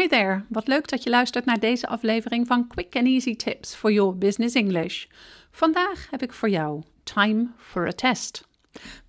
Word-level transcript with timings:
Hi 0.00 0.06
there, 0.06 0.44
wat 0.48 0.68
leuk 0.68 0.88
dat 0.88 1.02
je 1.02 1.10
luistert 1.10 1.44
naar 1.44 1.58
deze 1.58 1.86
aflevering 1.86 2.46
van 2.46 2.66
Quick 2.66 2.96
and 2.96 3.06
Easy 3.06 3.36
Tips 3.36 3.74
for 3.74 3.92
Your 3.92 4.18
Business 4.18 4.54
English. 4.54 5.06
Vandaag 5.50 6.10
heb 6.10 6.22
ik 6.22 6.32
voor 6.32 6.48
jou 6.48 6.82
Time 7.02 7.46
for 7.56 7.86
a 7.86 7.92
Test. 7.92 8.48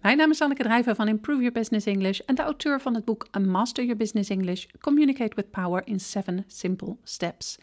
Mijn 0.02 0.18
naam 0.18 0.32
is 0.32 0.42
Anneke 0.42 0.64
Drijver 0.64 0.96
van 0.96 1.08
Improve 1.08 1.40
Your 1.40 1.54
Business 1.54 1.86
English 1.86 2.20
en 2.20 2.36
de 2.36 2.42
auteur 2.42 2.82
van 2.82 2.96
het 2.96 3.06
boek 3.06 3.28
A 3.36 3.40
Master 3.40 3.84
Your 3.84 4.00
Business 4.00 4.30
English: 4.30 4.66
Communicate 4.80 5.36
with 5.36 5.52
Power 5.52 5.88
in 5.88 6.00
7 6.00 6.44
Simple 6.48 6.96
Steps. 7.04 7.58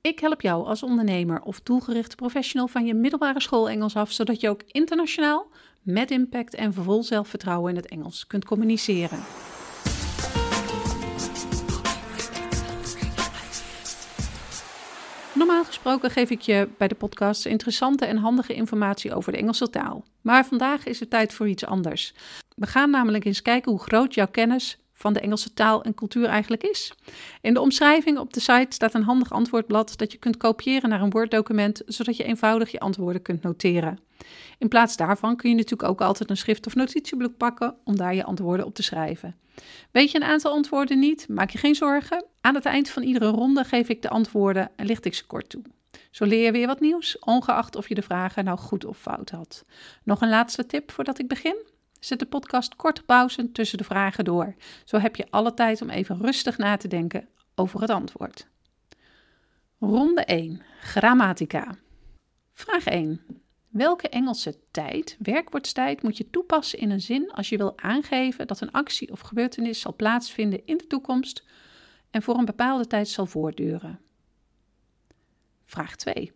Ik 0.00 0.20
help 0.20 0.40
jou 0.40 0.66
als 0.66 0.82
ondernemer 0.82 1.40
of 1.40 1.60
doelgerichte 1.60 2.16
professional 2.16 2.68
van 2.68 2.86
je 2.86 2.94
middelbare 2.94 3.40
school 3.40 3.68
Engels 3.68 3.96
af, 3.96 4.12
zodat 4.12 4.40
je 4.40 4.48
ook 4.48 4.62
internationaal 4.66 5.46
met 5.82 6.10
impact 6.10 6.54
en 6.54 6.74
vol 6.74 7.02
zelfvertrouwen 7.02 7.70
in 7.70 7.76
het 7.76 7.88
Engels 7.88 8.26
kunt 8.26 8.44
communiceren. 8.44 9.18
Normaal 15.46 15.64
gesproken 15.64 16.10
geef 16.10 16.30
ik 16.30 16.40
je 16.40 16.68
bij 16.78 16.88
de 16.88 16.94
podcast 16.94 17.46
interessante 17.46 18.04
en 18.04 18.16
handige 18.16 18.54
informatie 18.54 19.14
over 19.14 19.32
de 19.32 19.38
Engelse 19.38 19.70
taal. 19.70 20.04
Maar 20.20 20.46
vandaag 20.46 20.86
is 20.86 21.00
het 21.00 21.10
tijd 21.10 21.32
voor 21.34 21.48
iets 21.48 21.64
anders. 21.64 22.14
We 22.56 22.66
gaan 22.66 22.90
namelijk 22.90 23.24
eens 23.24 23.42
kijken 23.42 23.72
hoe 23.72 23.80
groot 23.80 24.14
jouw 24.14 24.26
kennis 24.26 24.78
van 24.92 25.12
de 25.12 25.20
Engelse 25.20 25.54
taal 25.54 25.82
en 25.82 25.94
cultuur 25.94 26.26
eigenlijk 26.26 26.62
is. 26.62 26.94
In 27.40 27.54
de 27.54 27.60
omschrijving 27.60 28.18
op 28.18 28.32
de 28.32 28.40
site 28.40 28.66
staat 28.68 28.94
een 28.94 29.02
handig 29.02 29.32
antwoordblad 29.32 29.98
dat 29.98 30.12
je 30.12 30.18
kunt 30.18 30.36
kopiëren 30.36 30.88
naar 30.88 31.00
een 31.00 31.10
Word-document, 31.10 31.82
zodat 31.86 32.16
je 32.16 32.24
eenvoudig 32.24 32.70
je 32.70 32.80
antwoorden 32.80 33.22
kunt 33.22 33.42
noteren. 33.42 33.98
In 34.58 34.68
plaats 34.68 34.96
daarvan 34.96 35.36
kun 35.36 35.50
je 35.50 35.56
natuurlijk 35.56 35.88
ook 35.88 36.00
altijd 36.00 36.30
een 36.30 36.36
schrift 36.36 36.66
of 36.66 36.74
notitieblok 36.74 37.36
pakken 37.36 37.76
om 37.84 37.96
daar 37.96 38.14
je 38.14 38.24
antwoorden 38.24 38.66
op 38.66 38.74
te 38.74 38.82
schrijven. 38.82 39.36
Weet 39.90 40.10
je 40.10 40.16
een 40.16 40.26
aantal 40.26 40.52
antwoorden 40.52 40.98
niet? 40.98 41.28
Maak 41.28 41.50
je 41.50 41.58
geen 41.58 41.74
zorgen. 41.74 42.24
Aan 42.40 42.54
het 42.54 42.64
eind 42.64 42.90
van 42.90 43.02
iedere 43.02 43.26
ronde 43.26 43.64
geef 43.64 43.88
ik 43.88 44.02
de 44.02 44.08
antwoorden 44.08 44.70
en 44.76 44.86
licht 44.86 45.04
ik 45.04 45.14
ze 45.14 45.26
kort 45.26 45.48
toe. 45.48 45.62
Zo 46.10 46.24
leer 46.24 46.44
je 46.44 46.52
weer 46.52 46.66
wat 46.66 46.80
nieuws, 46.80 47.18
ongeacht 47.18 47.76
of 47.76 47.88
je 47.88 47.94
de 47.94 48.02
vragen 48.02 48.44
nou 48.44 48.58
goed 48.58 48.84
of 48.84 48.98
fout 48.98 49.30
had. 49.30 49.64
Nog 50.02 50.20
een 50.20 50.28
laatste 50.28 50.66
tip 50.66 50.90
voordat 50.90 51.18
ik 51.18 51.28
begin. 51.28 51.56
Zet 52.00 52.18
de 52.18 52.26
podcast 52.26 52.76
kort 52.76 53.06
pauze 53.06 53.52
tussen 53.52 53.78
de 53.78 53.84
vragen 53.84 54.24
door. 54.24 54.54
Zo 54.84 54.98
heb 54.98 55.16
je 55.16 55.26
alle 55.30 55.54
tijd 55.54 55.82
om 55.82 55.90
even 55.90 56.20
rustig 56.20 56.58
na 56.58 56.76
te 56.76 56.88
denken 56.88 57.28
over 57.54 57.80
het 57.80 57.90
antwoord. 57.90 58.46
Ronde 59.78 60.24
1. 60.24 60.62
Grammatica. 60.80 61.74
Vraag 62.52 62.86
1. 62.86 63.20
Welke 63.76 64.08
Engelse 64.08 64.58
tijd, 64.70 65.16
werkwoordstijd, 65.18 66.02
moet 66.02 66.16
je 66.16 66.30
toepassen 66.30 66.78
in 66.78 66.90
een 66.90 67.00
zin 67.00 67.30
als 67.30 67.48
je 67.48 67.56
wil 67.56 67.78
aangeven 67.78 68.46
dat 68.46 68.60
een 68.60 68.72
actie 68.72 69.12
of 69.12 69.20
gebeurtenis 69.20 69.80
zal 69.80 69.94
plaatsvinden 69.94 70.66
in 70.66 70.76
de 70.76 70.86
toekomst 70.86 71.44
en 72.10 72.22
voor 72.22 72.38
een 72.38 72.44
bepaalde 72.44 72.86
tijd 72.86 73.08
zal 73.08 73.26
voortduren? 73.26 74.00
Vraag 75.64 75.96
2. 75.96 76.32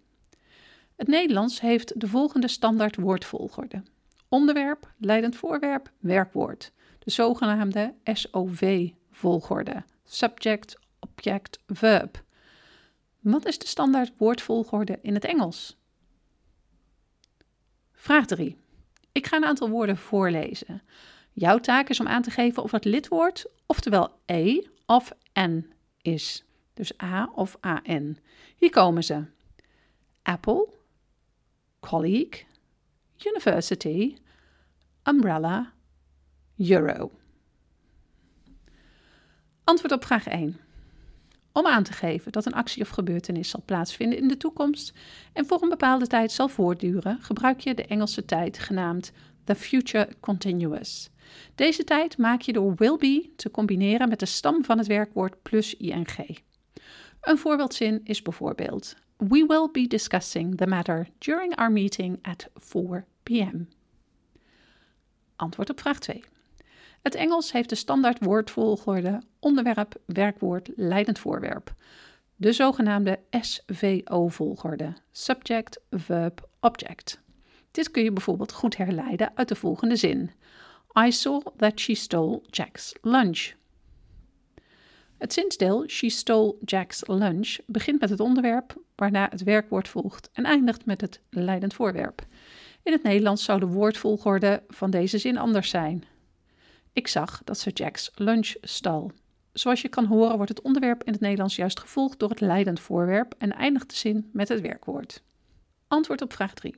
Het 0.96 1.06
Nederlands 1.06 1.61
heeft 1.61 2.00
de 2.00 2.06
volgende 2.06 2.48
standaard 2.48 2.96
woordvolgorde. 2.96 3.83
Onderwerp, 4.28 4.92
leidend 4.98 5.36
voorwerp, 5.36 5.91
werkwoord. 5.98 6.72
De 6.98 7.11
zogenaamde 7.11 7.94
SOV-volgorde. 8.05 9.84
Subject, 10.05 10.78
object, 10.98 11.58
verb. 11.66 12.24
Wat 13.20 13.46
is 13.46 13.58
de 13.58 13.66
standaard 13.66 14.12
woordvolgorde 14.16 14.98
in 15.02 15.14
het 15.14 15.24
Engels? 15.24 15.80
Vraag 18.00 18.26
3. 18.26 18.56
Ik 19.12 19.26
ga 19.26 19.36
een 19.36 19.44
aantal 19.44 19.68
woorden 19.68 19.96
voorlezen. 19.96 20.82
Jouw 21.32 21.58
taak 21.58 21.88
is 21.88 22.00
om 22.00 22.06
aan 22.08 22.22
te 22.22 22.30
geven 22.30 22.62
of 22.62 22.70
het 22.70 22.84
lidwoord 22.84 23.46
oftewel 23.66 24.20
e 24.26 24.62
of 24.86 25.12
n 25.40 25.72
is. 26.02 26.44
Dus 26.74 27.02
a 27.02 27.30
of 27.34 27.56
an. 27.60 28.18
Hier 28.56 28.70
komen 28.70 29.04
ze. 29.04 29.24
Apple, 30.22 30.68
colleague, 31.80 32.44
university, 33.26 34.16
umbrella, 35.05 35.72
euro. 36.56 37.10
Antwoord 39.64 39.92
op 39.92 40.05
vraag 40.05 40.27
1. 40.27 40.60
Om 41.60 41.66
aan 41.66 41.82
te 41.82 41.92
geven 41.92 42.32
dat 42.32 42.46
een 42.46 42.52
actie 42.52 42.82
of 42.82 42.88
gebeurtenis 42.88 43.48
zal 43.50 43.62
plaatsvinden 43.64 44.18
in 44.18 44.28
de 44.28 44.36
toekomst 44.36 44.92
en 45.32 45.46
voor 45.46 45.62
een 45.62 45.68
bepaalde 45.68 46.06
tijd 46.06 46.32
zal 46.32 46.48
voortduren, 46.48 47.18
gebruik 47.20 47.60
je 47.60 47.74
de 47.74 47.84
Engelse 47.84 48.24
tijd 48.24 48.58
genaamd 48.58 49.12
the 49.44 49.54
future 49.54 50.08
continuous. 50.20 51.10
Deze 51.54 51.84
tijd 51.84 52.18
maak 52.18 52.40
je 52.40 52.52
door 52.52 52.74
will 52.74 52.96
be 52.96 53.32
te 53.36 53.50
combineren 53.50 54.08
met 54.08 54.18
de 54.18 54.26
stam 54.26 54.64
van 54.64 54.78
het 54.78 54.86
werkwoord 54.86 55.42
plus 55.42 55.76
ing. 55.76 56.38
Een 57.20 57.38
voorbeeldzin 57.38 58.00
is 58.04 58.22
bijvoorbeeld: 58.22 58.96
We 59.16 59.44
will 59.46 59.68
be 59.72 59.86
discussing 59.86 60.56
the 60.56 60.66
matter 60.66 61.08
during 61.18 61.56
our 61.56 61.72
meeting 61.72 62.18
at 62.22 62.48
4 62.54 63.06
p.m. 63.22 63.62
Antwoord 65.36 65.70
op 65.70 65.80
vraag 65.80 65.98
2. 65.98 66.24
Het 67.02 67.14
Engels 67.14 67.52
heeft 67.52 67.68
de 67.68 67.74
standaard 67.74 68.24
woordvolgorde 68.24 69.22
onderwerp, 69.38 69.94
werkwoord, 70.05 70.70
leidend 70.77 71.18
voorwerp. 71.18 71.74
De 72.36 72.52
zogenaamde 72.52 73.18
SVO-volgorde: 73.30 74.92
subject, 75.10 75.80
verb, 75.90 76.48
object. 76.60 77.20
Dit 77.70 77.90
kun 77.90 78.02
je 78.02 78.12
bijvoorbeeld 78.12 78.52
goed 78.52 78.77
herleiden 78.77 79.33
uit 79.34 79.48
de 79.48 79.55
volgende 79.55 79.96
zin: 79.96 80.30
I 81.06 81.12
saw 81.12 81.46
that 81.56 81.80
she 81.80 81.94
stole 81.94 82.40
Jack's 82.46 82.94
lunch. 83.02 83.52
Het 85.18 85.33
zinsdeel 85.33 85.89
She 85.89 86.08
stole 86.08 86.56
Jack's 86.64 87.06
lunch 87.06 87.58
begint 87.66 88.00
met 88.00 88.10
het 88.10 88.20
onderwerp, 88.20 88.83
waarna 88.94 89.27
het 89.30 89.42
werkwoord 89.42 89.89
volgt 89.89 90.30
en 90.33 90.44
eindigt 90.44 90.86
met 90.86 91.00
het 91.00 91.20
leidend 91.30 91.74
voorwerp. 91.74 92.27
In 92.83 92.92
het 92.92 93.02
Nederlands 93.02 93.44
zou 93.44 93.60
de 93.60 93.66
woordvolgorde 93.66 94.62
van 94.68 94.90
deze 94.90 95.18
zin 95.18 95.39
anders 95.39 95.70
zijn. 95.70 96.05
Ik 96.92 97.08
zag 97.08 97.42
dat 97.45 97.58
ze 97.58 97.70
Jack's 97.70 98.11
lunch 98.14 98.55
stal. 98.61 99.12
Zoals 99.52 99.83
je 99.83 99.89
kan 99.89 100.05
horen 100.05 100.36
wordt 100.36 100.48
het 100.51 100.62
onderwerp 100.62 101.05
in 101.05 101.12
het 101.12 101.20
Nederlands 101.20 101.56
juist 101.56 101.80
gevolgd 101.80 102.18
door 102.18 102.30
het 102.30 102.40
leidend 102.40 102.80
voorwerp 102.80 103.34
en 103.39 103.52
eindigt 103.52 103.90
de 103.90 103.96
zin 103.96 104.30
met 104.33 104.48
het 104.48 104.61
werkwoord. 104.61 105.23
Antwoord 105.89 106.23
op 106.23 106.33
vraag 106.33 106.55
3. 106.55 106.77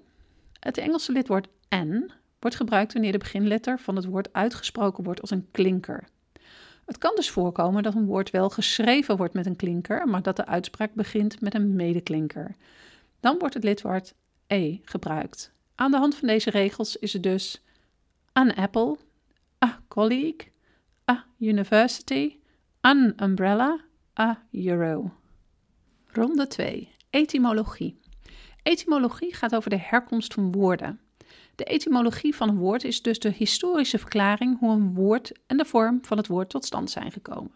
Het 0.58 0.78
Engelse 0.78 1.12
lidwoord 1.12 1.48
n 1.74 2.10
wordt 2.38 2.56
gebruikt 2.56 2.92
wanneer 2.92 3.12
de 3.12 3.18
beginletter 3.18 3.78
van 3.78 3.96
het 3.96 4.04
woord 4.04 4.32
uitgesproken 4.32 5.04
wordt 5.04 5.20
als 5.20 5.30
een 5.30 5.48
klinker. 5.50 6.04
Het 6.86 6.98
kan 6.98 7.12
dus 7.14 7.30
voorkomen 7.30 7.82
dat 7.82 7.94
een 7.94 8.06
woord 8.06 8.30
wel 8.30 8.50
geschreven 8.50 9.16
wordt 9.16 9.34
met 9.34 9.46
een 9.46 9.56
klinker, 9.56 10.08
maar 10.08 10.22
dat 10.22 10.36
de 10.36 10.46
uitspraak 10.46 10.94
begint 10.94 11.40
met 11.40 11.54
een 11.54 11.76
medeklinker. 11.76 12.54
Dan 13.20 13.38
wordt 13.38 13.54
het 13.54 13.64
lidwoord 13.64 14.14
e 14.46 14.78
gebruikt. 14.84 15.52
Aan 15.74 15.90
de 15.90 15.96
hand 15.96 16.14
van 16.14 16.28
deze 16.28 16.50
regels 16.50 16.96
is 16.96 17.12
het 17.12 17.22
dus 17.22 17.62
an 18.32 18.54
apple, 18.54 18.96
a 19.62 19.78
colleague, 19.88 20.50
a 21.10 21.24
university, 21.38 22.40
an 22.80 23.14
umbrella, 23.22 23.80
a 24.18 24.38
euro. 24.50 25.12
Ronde 26.06 26.46
2. 26.46 26.88
Etymologie. 27.10 28.00
Etymologie 28.62 29.34
gaat 29.34 29.54
over 29.54 29.70
de 29.70 29.78
herkomst 29.78 30.34
van 30.34 30.52
woorden. 30.52 31.00
De 31.54 31.64
etymologie 31.64 32.34
van 32.34 32.48
een 32.48 32.58
woord 32.58 32.84
is 32.84 33.02
dus 33.02 33.18
de 33.18 33.30
historische 33.30 33.98
verklaring 33.98 34.58
hoe 34.58 34.70
een 34.70 34.94
woord 34.94 35.32
en 35.46 35.56
de 35.56 35.64
vorm 35.64 35.98
van 36.02 36.16
het 36.16 36.26
woord 36.26 36.50
tot 36.50 36.64
stand 36.64 36.90
zijn 36.90 37.12
gekomen. 37.12 37.54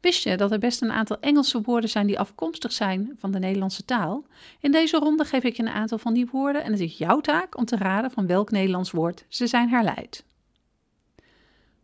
Wist 0.00 0.22
je 0.24 0.36
dat 0.36 0.52
er 0.52 0.58
best 0.58 0.82
een 0.82 0.92
aantal 0.92 1.20
Engelse 1.20 1.60
woorden 1.60 1.90
zijn 1.90 2.06
die 2.06 2.18
afkomstig 2.18 2.72
zijn 2.72 3.14
van 3.18 3.30
de 3.30 3.38
Nederlandse 3.38 3.84
taal? 3.84 4.24
In 4.60 4.72
deze 4.72 4.96
ronde 4.96 5.24
geef 5.24 5.42
ik 5.42 5.56
je 5.56 5.62
een 5.62 5.68
aantal 5.68 5.98
van 5.98 6.14
die 6.14 6.26
woorden 6.26 6.64
en 6.64 6.72
het 6.72 6.80
is 6.80 6.98
jouw 6.98 7.20
taak 7.20 7.56
om 7.56 7.64
te 7.64 7.76
raden 7.76 8.10
van 8.10 8.26
welk 8.26 8.50
Nederlands 8.50 8.90
woord 8.90 9.24
ze 9.28 9.46
zijn 9.46 9.68
herleid. 9.68 10.24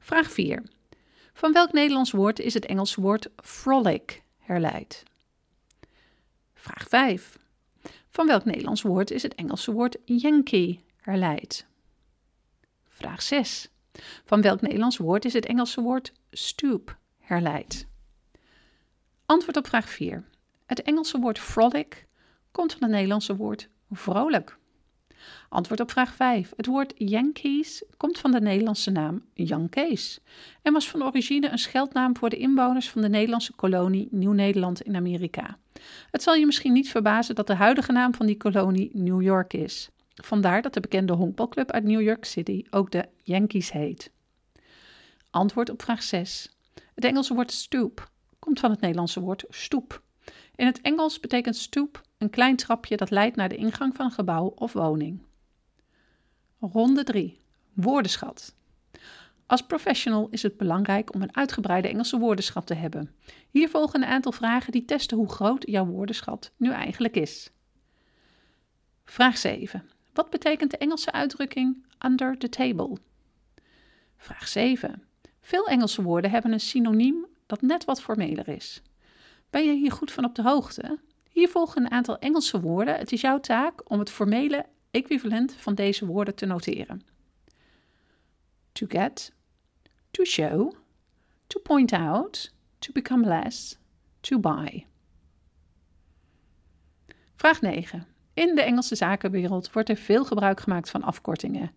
Vraag 0.00 0.30
4. 0.30 0.62
Van 1.32 1.52
welk 1.52 1.72
Nederlands 1.72 2.10
woord 2.10 2.38
is 2.38 2.54
het 2.54 2.66
Engelse 2.66 3.00
woord 3.00 3.28
frolic 3.36 4.22
herleid? 4.38 5.02
Vraag 6.54 6.88
5. 6.88 7.38
Van 8.08 8.26
welk 8.26 8.44
Nederlands 8.44 8.82
woord 8.82 9.10
is 9.10 9.22
het 9.22 9.34
Engelse 9.34 9.72
woord 9.72 9.97
Yankee 10.04 10.84
herleid? 10.97 11.66
Vraag 12.88 13.22
6. 13.22 13.70
Van 14.24 14.41
welk 14.41 14.60
Nederlands 14.60 14.97
woord 14.97 15.24
is 15.24 15.32
het 15.32 15.47
Engelse 15.47 15.80
woord 15.80 16.12
stoop 16.30 16.96
herleid? 17.18 17.86
Antwoord 19.26 19.56
op 19.56 19.66
vraag 19.66 19.88
4. 19.88 20.24
Het 20.66 20.82
Engelse 20.82 21.18
woord 21.18 21.38
frolic 21.38 22.06
komt 22.50 22.72
van 22.72 22.82
het 22.82 22.91
Nederlandse 22.91 23.36
woord 23.36 23.68
vrolijk. 23.91 24.58
Antwoord 25.48 25.80
op 25.80 25.90
vraag 25.90 26.14
5. 26.14 26.52
Het 26.56 26.66
woord 26.66 26.92
Yankees 26.96 27.84
komt 27.96 28.18
van 28.18 28.30
de 28.30 28.40
Nederlandse 28.40 28.90
naam 28.90 29.24
Yankees 29.34 30.20
en 30.62 30.72
was 30.72 30.88
van 30.88 31.02
origine 31.02 31.48
een 31.48 31.58
scheldnaam 31.58 32.16
voor 32.16 32.30
de 32.30 32.36
inwoners 32.36 32.90
van 32.90 33.02
de 33.02 33.08
Nederlandse 33.08 33.52
kolonie 33.52 34.08
Nieuw-Nederland 34.10 34.82
in 34.82 34.96
Amerika. 34.96 35.58
Het 36.10 36.22
zal 36.22 36.34
je 36.34 36.46
misschien 36.46 36.72
niet 36.72 36.90
verbazen 36.90 37.34
dat 37.34 37.46
de 37.46 37.54
huidige 37.54 37.92
naam 37.92 38.14
van 38.14 38.26
die 38.26 38.36
kolonie 38.36 38.90
New 38.92 39.22
York 39.22 39.52
is. 39.52 39.90
Vandaar 40.14 40.62
dat 40.62 40.74
de 40.74 40.80
bekende 40.80 41.12
honkbalclub 41.12 41.70
uit 41.70 41.84
New 41.84 42.00
York 42.00 42.24
City 42.24 42.64
ook 42.70 42.90
de 42.90 43.08
Yankees 43.22 43.72
heet. 43.72 44.10
Antwoord 45.30 45.70
op 45.70 45.82
vraag 45.82 46.02
6. 46.02 46.50
Het 46.94 47.04
Engelse 47.04 47.34
woord 47.34 47.52
stoop 47.52 48.10
komt 48.38 48.60
van 48.60 48.70
het 48.70 48.80
Nederlandse 48.80 49.20
woord 49.20 49.44
stoep. 49.48 50.02
In 50.54 50.66
het 50.66 50.80
Engels 50.80 51.20
betekent 51.20 51.56
stoep 51.56 52.00
een 52.20 52.30
klein 52.30 52.56
trapje 52.56 52.96
dat 52.96 53.10
leidt 53.10 53.36
naar 53.36 53.48
de 53.48 53.56
ingang 53.56 53.96
van 53.96 54.06
een 54.06 54.12
gebouw 54.12 54.46
of 54.46 54.72
woning. 54.72 55.22
Ronde 56.58 57.04
3. 57.04 57.38
Woordenschat. 57.72 58.54
Als 59.46 59.66
professional 59.66 60.28
is 60.30 60.42
het 60.42 60.56
belangrijk 60.56 61.14
om 61.14 61.22
een 61.22 61.36
uitgebreide 61.36 61.88
Engelse 61.88 62.18
woordenschat 62.18 62.66
te 62.66 62.74
hebben. 62.74 63.14
Hier 63.50 63.68
volgen 63.68 64.02
een 64.02 64.08
aantal 64.08 64.32
vragen 64.32 64.72
die 64.72 64.84
testen 64.84 65.16
hoe 65.16 65.28
groot 65.28 65.64
jouw 65.66 65.86
woordenschat 65.86 66.52
nu 66.56 66.70
eigenlijk 66.70 67.16
is. 67.16 67.50
Vraag 69.04 69.38
7. 69.38 69.88
Wat 70.12 70.30
betekent 70.30 70.70
de 70.70 70.78
Engelse 70.78 71.12
uitdrukking 71.12 71.86
under 72.04 72.38
the 72.38 72.48
table? 72.48 72.96
Vraag 74.16 74.48
7. 74.48 75.02
Veel 75.40 75.66
Engelse 75.66 76.02
woorden 76.02 76.30
hebben 76.30 76.52
een 76.52 76.60
synoniem 76.60 77.26
dat 77.46 77.62
net 77.62 77.84
wat 77.84 78.02
formeler 78.02 78.48
is. 78.48 78.82
Ben 79.50 79.64
je 79.64 79.72
hier 79.72 79.92
goed 79.92 80.12
van 80.12 80.24
op 80.24 80.34
de 80.34 80.42
hoogte? 80.42 80.98
Hier 81.41 81.48
volgen 81.48 81.84
een 81.84 81.91
aantal 81.91 82.19
Engelse 82.19 82.60
woorden. 82.60 82.97
Het 82.97 83.13
is 83.13 83.21
jouw 83.21 83.41
taak 83.41 83.91
om 83.91 83.98
het 83.98 84.10
formele 84.10 84.66
equivalent 84.91 85.53
van 85.53 85.75
deze 85.75 86.07
woorden 86.07 86.34
te 86.34 86.47
noteren. 86.47 87.03
To 88.72 88.87
get, 88.89 89.33
to 90.10 90.25
show, 90.25 90.75
to 91.47 91.60
point 91.60 91.92
out, 91.92 92.53
to 92.78 92.92
become 92.92 93.27
less, 93.27 93.78
to 94.21 94.39
buy. 94.39 94.87
Vraag 97.34 97.60
9. 97.60 98.07
In 98.34 98.54
de 98.54 98.63
Engelse 98.63 98.95
zakenwereld 98.95 99.72
wordt 99.72 99.89
er 99.89 99.97
veel 99.97 100.25
gebruik 100.25 100.60
gemaakt 100.60 100.91
van 100.91 101.03
afkortingen. 101.03 101.71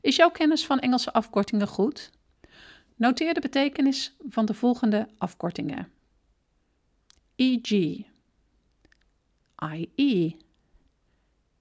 Is 0.00 0.16
jouw 0.16 0.30
kennis 0.30 0.66
van 0.66 0.78
Engelse 0.78 1.12
afkortingen 1.12 1.68
goed? 1.68 2.10
Noteer 2.96 3.34
de 3.34 3.40
betekenis 3.40 4.16
van 4.28 4.44
de 4.44 4.54
volgende 4.54 5.08
afkortingen: 5.18 5.92
EG, 7.36 8.10
IE, 9.70 10.36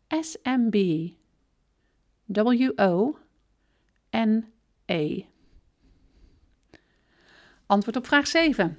SMB, 0.07 1.09
WO 2.25 3.17
en 4.09 4.53
A. 4.91 5.07
Antwoord 7.65 7.95
op 7.95 8.07
vraag 8.07 8.27
7. 8.27 8.77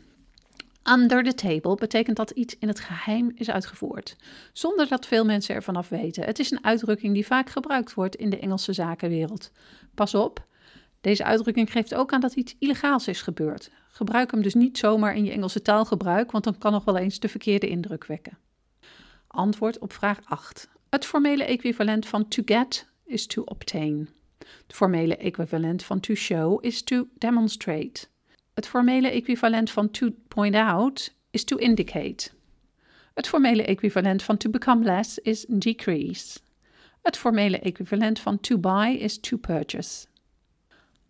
Under 0.91 1.23
the 1.23 1.35
table 1.35 1.75
betekent 1.75 2.17
dat 2.17 2.31
iets 2.31 2.57
in 2.59 2.69
het 2.69 2.81
geheim 2.81 3.33
is 3.35 3.51
uitgevoerd, 3.51 4.17
zonder 4.53 4.89
dat 4.89 5.07
veel 5.07 5.25
mensen 5.25 5.55
ervan 5.55 5.77
af 5.77 5.89
weten. 5.89 6.25
Het 6.25 6.39
is 6.39 6.51
een 6.51 6.65
uitdrukking 6.65 7.15
die 7.15 7.27
vaak 7.27 7.51
gebruikt 7.51 7.95
wordt 7.95 8.17
in 8.17 8.31
de 8.31 8.39
Engelse 8.39 8.73
zakenwereld. 8.73 9.51
Pas 9.95 10.15
op, 10.15 10.47
deze 11.01 11.25
uitdrukking 11.25 11.73
geeft 11.73 11.95
ook 11.95 12.13
aan 12.13 12.21
dat 12.21 12.35
iets 12.35 12.57
illegaals 12.59 13.09
is 13.09 13.23
gebeurd. 13.23 13.71
Gebruik 13.89 14.31
hem 14.31 14.43
dus 14.43 14.55
niet 14.55 14.79
zomaar 14.79 15.17
in 15.17 15.25
je 15.25 15.33
Engelse 15.33 15.63
taalgebruik, 15.63 16.31
want 16.31 16.45
dan 16.45 16.59
kan 16.59 16.73
nog 16.73 16.85
wel 16.85 16.97
eens 16.97 17.21
de 17.21 17.29
verkeerde 17.29 17.69
indruk 17.69 18.05
wekken. 18.05 18.39
Antwoord 19.33 19.79
op 19.79 19.93
vraag 19.93 20.21
8. 20.25 20.69
Het 20.89 21.05
formele 21.05 21.45
equivalent 21.45 22.07
van 22.07 22.29
to 22.29 22.43
get 22.45 22.87
is 23.05 23.27
to 23.27 23.43
obtain. 23.43 24.09
Het 24.39 24.75
formele 24.75 25.17
equivalent 25.17 25.83
van 25.83 26.01
to 26.01 26.15
show 26.15 26.65
is 26.65 26.83
to 26.83 27.09
demonstrate. 27.19 28.07
Het 28.55 28.67
formele 28.67 29.09
equivalent 29.09 29.71
van 29.71 29.91
to 29.91 30.11
point 30.29 30.55
out 30.55 31.15
is 31.31 31.45
to 31.45 31.57
indicate. 31.57 32.31
Het 33.15 33.29
formele 33.29 33.65
equivalent 33.65 34.23
van 34.23 34.37
to 34.37 34.51
become 34.51 34.85
less 34.85 35.19
is 35.19 35.45
decrease. 35.49 36.39
Het 37.03 37.17
formele 37.17 37.59
equivalent 37.59 38.19
van 38.19 38.41
to 38.41 38.59
buy 38.59 38.97
is 39.01 39.19
to 39.19 39.37
purchase. 39.37 40.07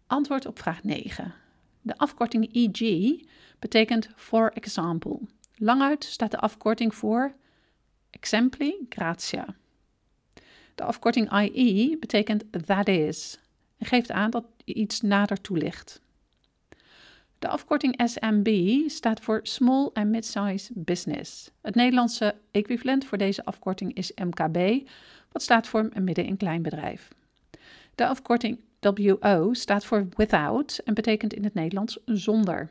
Antwoord 0.07 0.47
op 0.47 0.59
vraag 0.59 0.83
9. 0.85 1.35
De 1.81 1.99
afkorting 1.99 2.49
EG 2.53 3.15
betekent 3.59 4.09
for 4.17 4.53
example. 4.53 5.21
Languit 5.55 6.05
staat 6.05 6.31
de 6.31 6.39
afkorting 6.39 6.95
voor 6.95 7.35
exempli 8.23 8.87
gratia. 8.89 9.55
De 10.75 10.83
afkorting 10.83 11.41
IE 11.41 11.97
betekent 11.99 12.45
that 12.67 12.89
is 12.89 13.39
en 13.79 13.87
geeft 13.87 14.11
aan 14.11 14.31
dat 14.31 14.45
iets 14.65 15.01
nader 15.01 15.41
toelicht. 15.41 16.01
De 17.39 17.49
afkorting 17.49 18.01
SMB 18.05 18.49
staat 18.89 19.21
voor 19.21 19.41
Small 19.43 19.91
and 19.93 20.09
Mid-Size 20.09 20.73
Business. 20.75 21.51
Het 21.61 21.75
Nederlandse 21.75 22.35
equivalent 22.51 23.05
voor 23.05 23.19
deze 23.19 23.45
afkorting 23.45 23.95
is 23.95 24.13
MKB, 24.15 24.89
wat 25.33 25.43
staat 25.43 25.67
voor 25.67 25.89
midden- 26.01 26.27
en 26.27 26.37
kleinbedrijf. 26.37 27.09
De 27.95 28.07
afkorting 28.07 28.61
WO 28.81 29.53
staat 29.53 29.85
voor 29.85 30.09
without 30.17 30.81
en 30.85 30.95
betekent 30.95 31.35
in 31.35 31.45
het 31.45 31.55
Nederlands 31.55 31.99
zonder. 32.05 32.71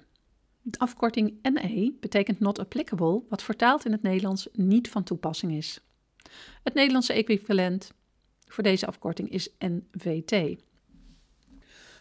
De 0.62 0.80
afkorting 0.80 1.40
NE 1.42 1.94
betekent 2.00 2.40
not 2.40 2.60
applicable, 2.60 3.24
wat 3.30 3.44
vertaald 3.44 3.86
in 3.86 3.92
het 3.92 4.02
Nederlands 4.02 4.48
niet 4.54 4.90
van 4.90 5.04
toepassing 5.04 5.54
is. 5.54 5.80
Het 6.64 6.74
Nederlandse 6.74 7.14
equivalent 7.14 7.94
voor 8.46 8.64
deze 8.64 8.86
afkorting 8.86 9.30
is 9.30 9.50
NVT. 9.60 10.62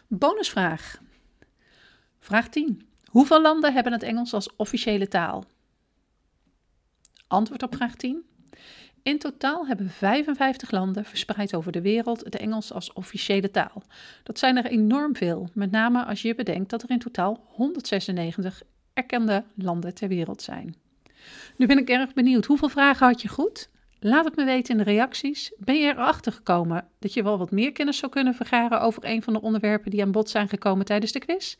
Bonusvraag. 0.07 1.01
Vraag 2.19 2.49
10. 2.49 2.87
Hoeveel 3.05 3.41
landen 3.41 3.73
hebben 3.73 3.91
het 3.91 4.03
Engels 4.03 4.33
als 4.33 4.55
officiële 4.55 5.07
taal? 5.07 5.45
Antwoord 7.27 7.63
op 7.63 7.75
vraag 7.75 7.95
10. 7.95 8.25
In 9.03 9.19
totaal 9.19 9.67
hebben 9.67 9.89
55 9.89 10.71
landen 10.71 11.05
verspreid 11.05 11.55
over 11.55 11.71
de 11.71 11.81
wereld 11.81 12.23
het 12.23 12.35
Engels 12.35 12.73
als 12.73 12.93
officiële 12.93 13.51
taal. 13.51 13.83
Dat 14.23 14.39
zijn 14.39 14.57
er 14.57 14.65
enorm 14.65 15.15
veel, 15.15 15.49
met 15.53 15.71
name 15.71 16.05
als 16.05 16.21
je 16.21 16.35
bedenkt 16.35 16.69
dat 16.69 16.83
er 16.83 16.89
in 16.89 16.99
totaal 16.99 17.43
196 17.47 18.61
erkende 18.93 19.43
landen 19.55 19.93
ter 19.93 20.07
wereld 20.07 20.41
zijn. 20.41 20.75
Nu 21.57 21.65
ben 21.65 21.77
ik 21.77 21.89
erg 21.89 22.13
benieuwd, 22.13 22.45
hoeveel 22.45 22.69
vragen 22.69 23.07
had 23.07 23.21
je 23.21 23.27
goed? 23.27 23.69
Laat 23.99 24.25
het 24.25 24.35
me 24.35 24.43
weten 24.43 24.71
in 24.71 24.83
de 24.83 24.91
reacties. 24.91 25.53
Ben 25.57 25.79
je 25.79 25.91
erachter 25.91 26.31
gekomen 26.31 26.87
dat 26.99 27.13
je 27.13 27.23
wel 27.23 27.37
wat 27.37 27.51
meer 27.51 27.71
kennis 27.71 27.97
zou 27.97 28.11
kunnen 28.11 28.33
vergaren 28.33 28.81
over 28.81 29.05
een 29.05 29.23
van 29.23 29.33
de 29.33 29.41
onderwerpen 29.41 29.91
die 29.91 30.01
aan 30.01 30.11
bod 30.11 30.29
zijn 30.29 30.49
gekomen 30.49 30.85
tijdens 30.85 31.11
de 31.11 31.19
quiz? 31.19 31.55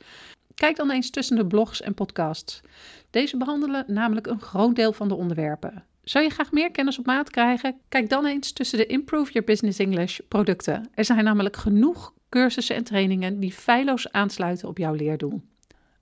Kijk 0.56 0.76
dan 0.76 0.92
eens 0.92 1.10
tussen 1.10 1.36
de 1.36 1.48
blogs 1.48 1.82
en 1.82 1.94
podcasts. 1.94 2.62
Deze 3.10 3.38
behandelen 3.38 3.84
namelijk 3.88 4.28
een 4.28 4.42
groot 4.42 4.76
deel 4.76 4.94
van 4.94 5.08
de 5.08 5.16
onderwerpen. 5.16 5.86
Zou 6.04 6.24
je 6.24 6.30
graag 6.30 6.52
meer 6.52 6.72
kennis 6.72 7.00
op 7.00 7.06
maat 7.06 7.30
krijgen? 7.30 7.76
Kijk 7.90 8.10
dan 8.10 8.26
eens 8.26 8.52
tussen 8.52 8.78
de 8.78 8.86
Improve 8.86 9.32
Your 9.32 9.48
Business 9.48 9.80
English 9.80 10.20
producten. 10.28 10.90
Er 10.94 11.06
zijn 11.06 11.24
namelijk 11.24 11.58
genoeg 11.58 12.14
cursussen 12.30 12.76
en 12.76 12.84
trainingen 12.84 13.40
die 13.40 13.52
feilloos 13.52 14.12
aansluiten 14.12 14.68
op 14.68 14.78
jouw 14.78 14.94
leerdoel. 14.94 15.42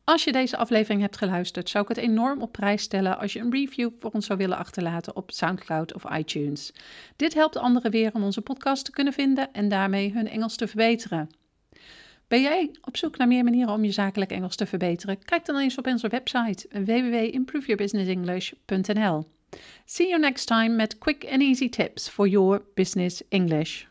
Als 0.04 0.24
je 0.24 0.32
deze 0.32 0.58
aflevering 0.58 1.02
hebt 1.02 1.18
geluisterd, 1.18 1.70
zou 1.70 1.84
ik 1.84 1.90
het 1.90 1.98
enorm 1.98 2.42
op 2.42 2.52
prijs 2.52 2.82
stellen 2.82 3.20
als 3.20 3.34
je 3.34 3.40
een 3.40 3.52
review 3.52 3.90
voor 4.00 4.12
ons 4.12 4.26
zou 4.26 4.40
willen 4.40 4.58
achterlaten 4.58 5.16
op 5.16 5.32
SoundCloud 5.32 5.94
of 5.94 6.18
iTunes. 6.18 6.74
Dit 7.16 7.34
helpt 7.34 7.58
anderen 7.58 7.92
weer 7.92 8.14
om 8.14 8.24
onze 8.24 8.42
podcast 8.42 8.86
te 8.86 8.92
kunnen 8.92 9.14
vinden 9.14 9.54
en 9.54 9.70
daarmee 9.70 10.14
hun 10.14 10.28
Engels 10.28 10.56
te 10.56 10.68
verbeteren. 10.68 11.30
Ben 12.28 12.42
jij 12.42 12.72
op 12.82 12.98
zoek 12.98 13.18
naar 13.18 13.28
meer 13.28 13.44
manieren 13.44 13.74
om 13.74 13.84
je 13.84 13.92
zakelijk 13.92 14.32
Engels 14.32 14.56
te 14.56 14.66
verbeteren? 14.66 15.24
Kijk 15.24 15.46
dan 15.46 15.58
eens 15.58 15.78
op 15.78 15.88
onze 15.88 16.08
website 16.08 16.68
www.improveyourbusinessenglish.nl. 16.72 19.26
See 19.86 20.10
you 20.10 20.20
next 20.20 20.46
time 20.46 20.80
at 20.82 21.00
quick 21.00 21.26
and 21.28 21.42
easy 21.42 21.70
tips 21.70 22.08
for 22.08 22.28
your 22.28 22.60
business 22.76 23.24
English. 23.32 23.88